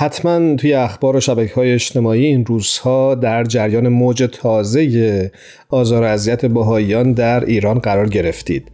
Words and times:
حتما 0.00 0.56
توی 0.56 0.74
اخبار 0.74 1.16
و 1.16 1.20
شبکه 1.20 1.54
های 1.54 1.72
اجتماعی 1.72 2.26
این 2.26 2.46
روزها 2.46 3.14
در 3.14 3.44
جریان 3.44 3.88
موج 3.88 4.28
تازه 4.32 5.30
آزار 5.68 6.02
و 6.02 6.06
اذیت 6.06 6.46
بهاییان 6.46 7.12
در 7.12 7.44
ایران 7.44 7.78
قرار 7.78 8.08
گرفتید 8.08 8.68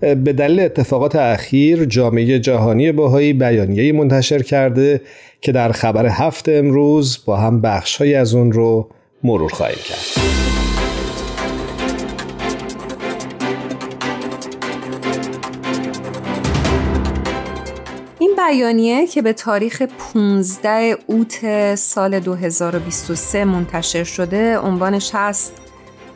به 0.00 0.14
دلیل 0.14 0.60
اتفاقات 0.60 1.16
اخیر 1.16 1.84
جامعه 1.84 2.38
جهانی 2.38 2.92
بهایی 2.92 3.32
بیانیه‌ای 3.32 3.92
منتشر 3.92 4.42
کرده 4.42 5.00
که 5.40 5.52
در 5.52 5.72
خبر 5.72 6.06
هفت 6.06 6.48
امروز 6.48 7.24
با 7.26 7.36
هم 7.36 7.60
بخشهایی 7.60 8.14
از 8.14 8.34
اون 8.34 8.52
رو 8.52 8.88
مرور 9.24 9.52
خواهیم 9.52 9.78
کرد. 9.84 10.65
بیانیه 18.48 19.06
که 19.06 19.22
به 19.22 19.32
تاریخ 19.32 19.82
15 19.82 20.96
اوت 21.06 21.74
سال 21.74 22.20
2023 22.20 23.44
منتشر 23.44 24.04
شده 24.04 24.58
عنوانش 24.58 25.10
هست 25.14 25.52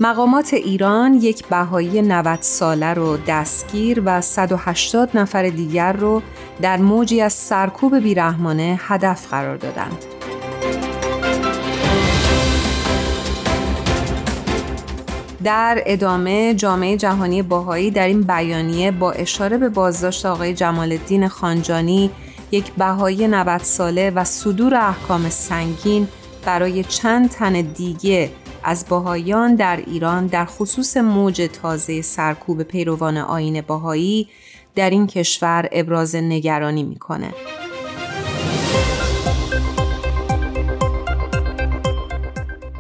مقامات 0.00 0.54
ایران 0.54 1.14
یک 1.14 1.46
بهایی 1.46 2.02
90 2.02 2.38
ساله 2.42 2.94
رو 2.94 3.16
دستگیر 3.26 4.02
و 4.04 4.20
180 4.20 5.10
نفر 5.14 5.48
دیگر 5.48 5.92
رو 5.92 6.22
در 6.62 6.76
موجی 6.76 7.20
از 7.20 7.32
سرکوب 7.32 7.98
بیرحمانه 7.98 8.80
هدف 8.82 9.28
قرار 9.28 9.56
دادند. 9.56 10.04
در 15.44 15.82
ادامه 15.86 16.54
جامعه 16.54 16.96
جهانی 16.96 17.42
باهایی 17.42 17.90
در 17.90 18.06
این 18.06 18.22
بیانیه 18.22 18.90
با 18.90 19.12
اشاره 19.12 19.58
به 19.58 19.68
بازداشت 19.68 20.26
آقای 20.26 20.54
جمال 20.54 20.92
الدین 20.92 21.28
خانجانی 21.28 22.10
یک 22.52 22.72
بهایی 22.72 23.28
90 23.28 23.60
ساله 23.60 24.10
و 24.10 24.24
صدور 24.24 24.74
احکام 24.74 25.28
سنگین 25.28 26.08
برای 26.44 26.84
چند 26.84 27.30
تن 27.30 27.52
دیگه 27.60 28.30
از 28.64 28.86
باهایان 28.88 29.54
در 29.54 29.76
ایران 29.76 30.26
در 30.26 30.44
خصوص 30.44 30.96
موج 30.96 31.48
تازه 31.62 32.02
سرکوب 32.02 32.62
پیروان 32.62 33.16
آین 33.16 33.60
باهایی 33.60 34.28
در 34.74 34.90
این 34.90 35.06
کشور 35.06 35.68
ابراز 35.72 36.16
نگرانی 36.16 36.82
می‌کنه. 36.82 37.34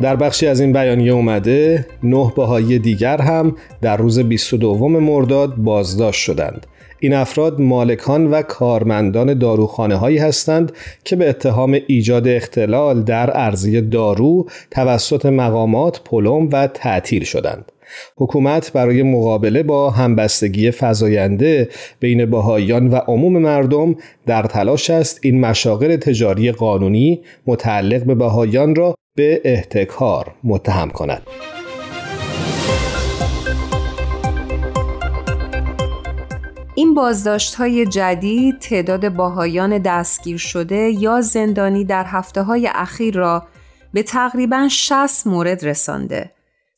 در 0.00 0.16
بخشی 0.16 0.46
از 0.46 0.60
این 0.60 0.72
بیانیه 0.72 1.12
اومده 1.12 1.86
نه 2.02 2.32
باهایی 2.36 2.78
دیگر 2.78 3.20
هم 3.20 3.56
در 3.82 3.96
روز 3.96 4.18
22 4.18 4.88
مرداد 4.88 5.54
بازداشت 5.56 6.20
شدند. 6.20 6.66
این 7.00 7.14
افراد 7.14 7.60
مالکان 7.60 8.26
و 8.26 8.42
کارمندان 8.42 9.38
داروخانه 9.38 9.96
هایی 9.96 10.18
هستند 10.18 10.72
که 11.04 11.16
به 11.16 11.28
اتهام 11.28 11.78
ایجاد 11.86 12.28
اختلال 12.28 13.02
در 13.02 13.30
ارزی 13.34 13.80
دارو 13.80 14.46
توسط 14.70 15.26
مقامات 15.26 16.00
پلم 16.04 16.48
و 16.52 16.66
تعطیل 16.66 17.24
شدند. 17.24 17.72
حکومت 18.16 18.72
برای 18.72 19.02
مقابله 19.02 19.62
با 19.62 19.90
همبستگی 19.90 20.70
فزاینده 20.70 21.68
بین 22.00 22.26
باهایان 22.26 22.88
و 22.88 22.96
عموم 22.96 23.38
مردم 23.38 23.96
در 24.26 24.42
تلاش 24.42 24.90
است 24.90 25.20
این 25.22 25.40
مشاغل 25.40 25.96
تجاری 25.96 26.52
قانونی 26.52 27.20
متعلق 27.46 28.04
به 28.04 28.14
باهایان 28.14 28.74
را 28.74 28.94
به 29.20 29.40
احتکار 29.44 30.34
متهم 30.44 30.90
کند. 30.90 31.22
این 36.74 36.94
بازداشت 36.94 37.54
های 37.54 37.86
جدید 37.86 38.58
تعداد 38.58 39.08
باهایان 39.08 39.78
دستگیر 39.78 40.36
شده 40.36 40.76
یا 40.76 41.20
زندانی 41.20 41.84
در 41.84 42.04
هفته 42.04 42.42
های 42.42 42.70
اخیر 42.74 43.14
را 43.14 43.46
به 43.92 44.02
تقریبا 44.02 44.68
60 44.70 45.26
مورد 45.26 45.64
رسانده. 45.64 46.30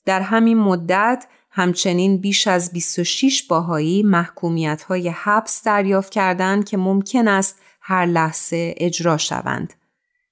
در 0.04 0.20
همین 0.20 0.58
مدت 0.58 1.26
همچنین 1.50 2.16
بیش 2.16 2.46
از 2.46 2.72
26 2.72 3.42
باهایی 3.42 4.02
محکومیت 4.02 4.82
های 4.82 5.08
حبس 5.08 5.62
دریافت 5.64 6.12
کردند 6.12 6.64
که 6.64 6.76
ممکن 6.76 7.28
است 7.28 7.58
هر 7.80 8.06
لحظه 8.06 8.74
اجرا 8.76 9.16
شوند. 9.16 9.72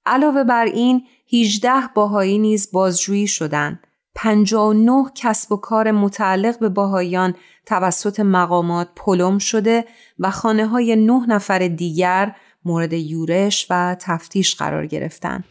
علاوه 0.05 0.43
بر 0.43 0.65
این 0.65 1.03
18 1.33 1.71
باهایی 1.95 2.37
نیز 2.37 2.71
بازجویی 2.71 3.27
شدند. 3.27 3.87
59 4.15 5.05
کسب 5.15 5.51
و 5.51 5.57
کار 5.57 5.91
متعلق 5.91 6.59
به 6.59 6.69
باهایان 6.69 7.35
توسط 7.65 8.19
مقامات 8.19 8.89
پلم 8.95 9.37
شده 9.37 9.85
و 10.19 10.31
خانه 10.31 10.67
های 10.67 10.95
نه 10.95 11.25
نفر 11.27 11.59
دیگر 11.67 12.35
مورد 12.65 12.93
یورش 12.93 13.67
و 13.69 13.95
تفتیش 13.99 14.55
قرار 14.55 14.85
گرفتند. 14.85 15.43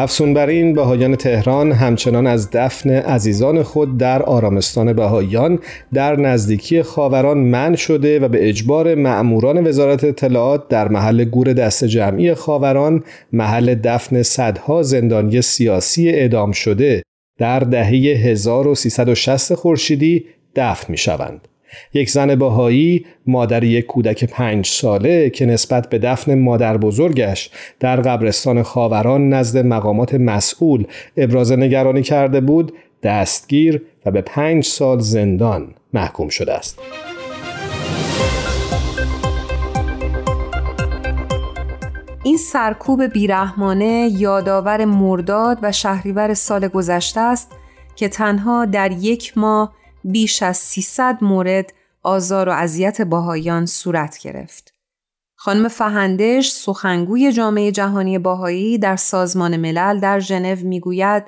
افسون 0.00 0.34
بر 0.34 0.46
این 0.46 0.74
بهایان 0.74 1.16
تهران 1.16 1.72
همچنان 1.72 2.26
از 2.26 2.50
دفن 2.50 2.90
عزیزان 2.90 3.62
خود 3.62 3.98
در 3.98 4.22
آرامستان 4.22 4.92
بهایان 4.92 5.58
در 5.92 6.16
نزدیکی 6.16 6.82
خاوران 6.82 7.38
من 7.38 7.76
شده 7.76 8.20
و 8.20 8.28
به 8.28 8.48
اجبار 8.48 8.94
مأموران 8.94 9.66
وزارت 9.66 10.04
اطلاعات 10.04 10.68
در 10.68 10.88
محل 10.88 11.24
گور 11.24 11.52
دست 11.52 11.84
جمعی 11.84 12.34
خاوران 12.34 13.04
محل 13.32 13.74
دفن 13.74 14.22
صدها 14.22 14.82
زندانی 14.82 15.42
سیاسی 15.42 16.08
اعدام 16.08 16.52
شده 16.52 17.02
در 17.38 17.60
دهه 17.60 17.88
1360 17.88 19.54
خورشیدی 19.54 20.24
دفن 20.56 20.86
می 20.88 20.96
شوند. 20.96 21.48
یک 21.94 22.10
زن 22.10 22.34
باهایی 22.34 23.06
مادر 23.26 23.64
یک 23.64 23.86
کودک 23.86 24.24
پنج 24.24 24.66
ساله 24.66 25.30
که 25.30 25.46
نسبت 25.46 25.88
به 25.88 25.98
دفن 25.98 26.38
مادر 26.38 26.76
بزرگش 26.76 27.50
در 27.80 28.00
قبرستان 28.00 28.62
خاوران 28.62 29.28
نزد 29.28 29.58
مقامات 29.58 30.14
مسئول 30.14 30.84
ابراز 31.16 31.52
نگرانی 31.52 32.02
کرده 32.02 32.40
بود 32.40 32.72
دستگیر 33.02 33.82
و 34.06 34.10
به 34.10 34.20
پنج 34.20 34.64
سال 34.64 34.98
زندان 34.98 35.74
محکوم 35.92 36.28
شده 36.28 36.52
است. 36.52 36.78
این 42.24 42.36
سرکوب 42.36 43.02
بیرحمانه 43.02 44.10
یادآور 44.18 44.84
مرداد 44.84 45.58
و 45.62 45.72
شهریور 45.72 46.34
سال 46.34 46.68
گذشته 46.68 47.20
است 47.20 47.52
که 47.96 48.08
تنها 48.08 48.64
در 48.64 48.92
یک 48.92 49.38
ماه 49.38 49.74
بیش 50.04 50.42
از 50.42 50.56
300 50.56 51.18
مورد 51.20 51.72
آزار 52.02 52.48
و 52.48 52.52
اذیت 52.52 53.00
باهایان 53.00 53.66
صورت 53.66 54.18
گرفت. 54.18 54.74
خانم 55.34 55.68
فهندش 55.68 56.50
سخنگوی 56.50 57.32
جامعه 57.32 57.72
جهانی 57.72 58.18
باهایی 58.18 58.78
در 58.78 58.96
سازمان 58.96 59.56
ملل 59.56 60.00
در 60.00 60.20
ژنو 60.20 60.56
می‌گوید 60.62 61.24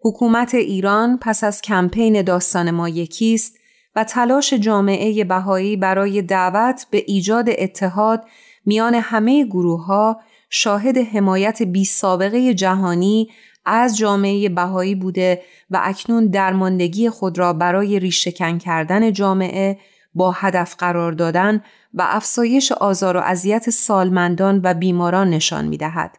حکومت 0.00 0.54
ایران 0.54 1.18
پس 1.22 1.44
از 1.44 1.62
کمپین 1.62 2.22
داستان 2.22 2.70
ما 2.70 2.88
یکیست 2.88 3.58
و 3.96 4.04
تلاش 4.04 4.52
جامعه 4.52 5.24
بهایی 5.24 5.76
برای 5.76 6.22
دعوت 6.22 6.86
به 6.90 7.04
ایجاد 7.06 7.48
اتحاد 7.58 8.24
میان 8.64 8.94
همه 8.94 9.44
گروه 9.44 9.84
ها 9.84 10.20
شاهد 10.50 10.98
حمایت 10.98 11.62
بی 11.62 11.84
سابقه 11.84 12.54
جهانی 12.54 13.30
از 13.68 13.96
جامعه 13.96 14.48
بهایی 14.48 14.94
بوده 14.94 15.42
و 15.70 15.80
اکنون 15.82 16.26
درماندگی 16.26 17.10
خود 17.10 17.38
را 17.38 17.52
برای 17.52 17.98
ریشهکن 17.98 18.58
کردن 18.58 19.12
جامعه 19.12 19.78
با 20.14 20.30
هدف 20.30 20.74
قرار 20.78 21.12
دادن 21.12 21.62
و 21.94 22.06
افزایش 22.08 22.72
آزار 22.72 23.16
و 23.16 23.20
اذیت 23.20 23.70
سالمندان 23.70 24.60
و 24.64 24.74
بیماران 24.74 25.30
نشان 25.30 25.66
می 25.66 25.76
دهد. 25.76 26.18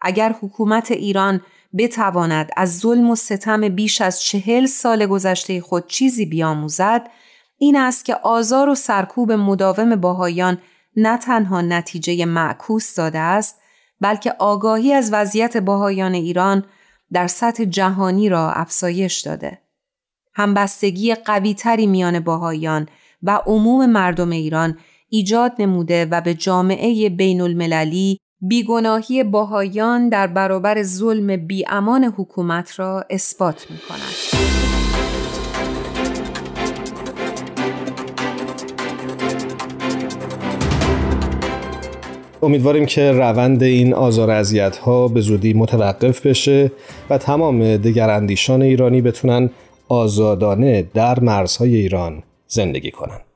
اگر 0.00 0.34
حکومت 0.42 0.90
ایران 0.90 1.40
بتواند 1.78 2.50
از 2.56 2.78
ظلم 2.78 3.10
و 3.10 3.16
ستم 3.16 3.68
بیش 3.68 4.00
از 4.00 4.22
چهل 4.22 4.66
سال 4.66 5.06
گذشته 5.06 5.60
خود 5.60 5.86
چیزی 5.86 6.26
بیاموزد 6.26 7.10
این 7.58 7.76
است 7.76 8.04
که 8.04 8.14
آزار 8.14 8.68
و 8.68 8.74
سرکوب 8.74 9.32
مداوم 9.32 9.96
باهایان 9.96 10.58
نه 10.96 11.16
تنها 11.16 11.60
نتیجه 11.60 12.24
معکوس 12.24 12.94
داده 12.94 13.18
است 13.18 13.59
بلکه 14.00 14.34
آگاهی 14.38 14.92
از 14.92 15.12
وضعیت 15.12 15.56
باهایان 15.56 16.14
ایران 16.14 16.64
در 17.12 17.26
سطح 17.26 17.64
جهانی 17.64 18.28
را 18.28 18.52
افزایش 18.52 19.20
داده. 19.20 19.58
همبستگی 20.34 21.14
قویتری 21.14 21.86
میان 21.86 22.20
باهایان 22.20 22.88
و 23.22 23.40
عموم 23.46 23.86
مردم 23.86 24.30
ایران 24.30 24.78
ایجاد 25.08 25.52
نموده 25.58 26.06
و 26.06 26.20
به 26.20 26.34
جامعه 26.34 27.08
بین 27.08 27.40
المللی 27.40 28.18
بیگناهی 28.40 29.24
باهایان 29.24 30.08
در 30.08 30.26
برابر 30.26 30.82
ظلم 30.82 31.46
بیامان 31.46 32.04
حکومت 32.04 32.78
را 32.78 33.06
اثبات 33.10 33.70
می 33.70 33.78
کند. 33.78 34.69
امیدواریم 42.42 42.86
که 42.86 43.12
روند 43.12 43.62
این 43.62 43.94
آزار 43.94 44.30
اذیت 44.30 44.76
ها 44.76 45.08
به 45.08 45.20
زودی 45.20 45.52
متوقف 45.52 46.26
بشه 46.26 46.72
و 47.10 47.18
تمام 47.18 47.76
دگراندیشان 47.76 48.62
ایرانی 48.62 49.00
بتونن 49.00 49.50
آزادانه 49.88 50.88
در 50.94 51.20
مرزهای 51.20 51.76
ایران 51.76 52.22
زندگی 52.46 52.90
کنند. 52.90 53.29